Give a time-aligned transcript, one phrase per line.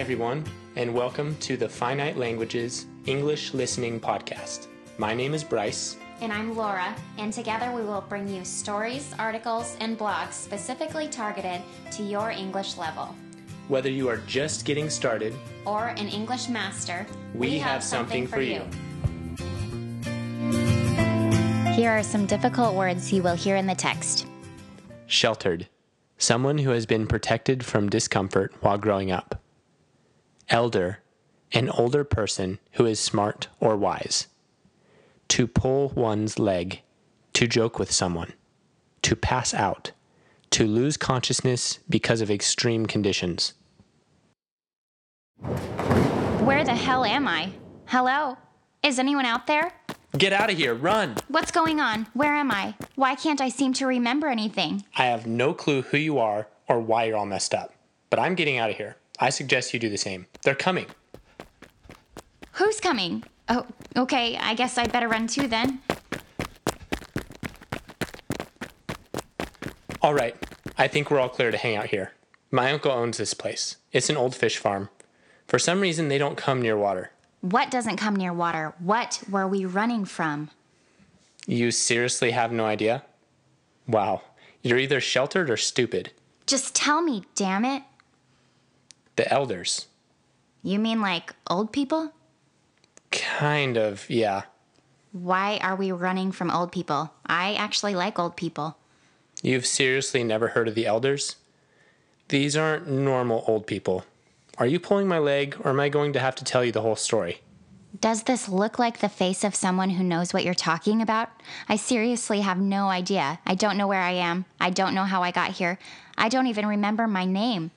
[0.00, 0.42] everyone,
[0.76, 4.68] and welcome to the Finite Languages English Listening Podcast.
[4.96, 5.98] My name is Bryce.
[6.22, 11.60] And I'm Laura, and together we will bring you stories, articles, and blogs specifically targeted
[11.90, 13.14] to your English level.
[13.68, 15.34] Whether you are just getting started
[15.66, 18.62] or an English master, we, have, something, for you.
[21.74, 24.26] Here are some difficult words you will hear in the text.
[25.06, 25.68] Sheltered,
[26.16, 29.43] someone who has been protected from discomfort while growing up.
[30.48, 31.00] Elder,
[31.52, 34.28] an older person who is smart or wise.
[35.28, 36.82] To pull one's leg,
[37.32, 38.32] to joke with someone.
[39.02, 39.92] To pass out,
[40.50, 43.54] to lose consciousness because of extreme conditions.
[46.40, 47.52] Where the hell am I?
[47.86, 48.36] Hello?
[48.82, 49.72] Is anyone out there?
[50.16, 51.16] Get out of here, run!
[51.28, 52.06] What's going on?
[52.12, 52.74] Where am I?
[52.94, 54.84] Why can't I seem to remember anything?
[54.96, 57.74] I have no clue who you are or why you're all messed up,
[58.10, 58.96] but I'm getting out of here.
[59.18, 60.26] I suggest you do the same.
[60.42, 60.86] They're coming.
[62.52, 63.24] Who's coming?
[63.48, 65.80] Oh, okay, I guess I'd better run too then.
[70.02, 70.36] All right,
[70.76, 72.12] I think we're all clear to hang out here.
[72.50, 73.76] My uncle owns this place.
[73.92, 74.88] It's an old fish farm.
[75.46, 77.10] For some reason, they don't come near water.
[77.40, 78.74] What doesn't come near water?
[78.78, 80.50] What were we running from?
[81.46, 83.02] You seriously have no idea?
[83.86, 84.22] Wow,
[84.62, 86.12] you're either sheltered or stupid.
[86.46, 87.82] Just tell me, damn it.
[89.16, 89.86] The elders.
[90.62, 92.12] You mean like old people?
[93.10, 94.42] Kind of, yeah.
[95.12, 97.12] Why are we running from old people?
[97.26, 98.76] I actually like old people.
[99.42, 101.36] You've seriously never heard of the elders?
[102.28, 104.04] These aren't normal old people.
[104.58, 106.80] Are you pulling my leg, or am I going to have to tell you the
[106.80, 107.40] whole story?
[108.00, 111.28] Does this look like the face of someone who knows what you're talking about?
[111.68, 113.38] I seriously have no idea.
[113.46, 114.46] I don't know where I am.
[114.58, 115.78] I don't know how I got here.
[116.18, 117.70] I don't even remember my name.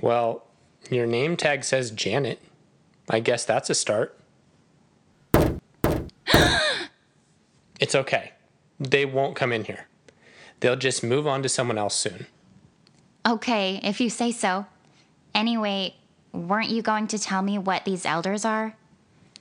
[0.00, 0.44] Well,
[0.88, 2.40] your name tag says Janet.
[3.08, 4.16] I guess that's a start.
[7.80, 8.32] it's okay.
[8.78, 9.86] They won't come in here.
[10.60, 12.26] They'll just move on to someone else soon.
[13.26, 14.66] Okay, if you say so.
[15.34, 15.94] Anyway,
[16.32, 18.74] weren't you going to tell me what these elders are?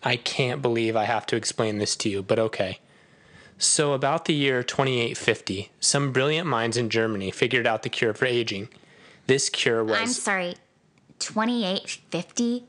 [0.03, 2.80] I can't believe I have to explain this to you, but okay.
[3.58, 8.25] So, about the year 2850, some brilliant minds in Germany figured out the cure for
[8.25, 8.69] aging.
[9.28, 10.00] This cure was.
[10.00, 10.56] I'm sorry,
[11.19, 12.66] 2850?